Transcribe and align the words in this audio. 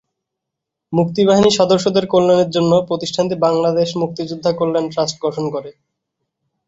মুক্তিবাহিনী 0.93 1.49
সদস্যদের 1.59 2.05
কল্যাণের 2.07 2.49
জন্য 2.49 2.71
প্রতিষ্ঠানটি 2.89 3.35
বাংলাদেশ 3.45 3.89
মুক্তিযোদ্ধা 4.01 4.51
কল্যাণ 4.59 4.85
ট্রাস্ট 4.89 5.15
গঠন 5.25 5.45
করে। 5.55 5.71